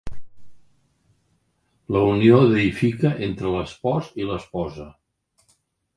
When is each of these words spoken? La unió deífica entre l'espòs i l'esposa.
La 1.95 2.01
unió 2.13 2.39
deífica 2.53 3.11
entre 3.29 3.55
l'espòs 3.57 4.11
i 4.23 4.29
l'esposa. 4.31 4.89